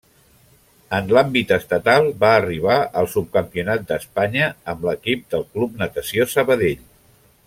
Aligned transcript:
En 0.99 1.11
l'àmbit 1.15 1.51
estatal, 1.57 2.09
va 2.23 2.31
arribar 2.37 2.77
al 3.01 3.09
subcampionat 3.17 3.85
d'Espanya 3.93 4.49
amb 4.75 4.89
l'equip 4.89 5.25
del 5.35 5.47
Club 5.55 5.77
Natació 5.83 6.31
Sabadell. 6.37 6.83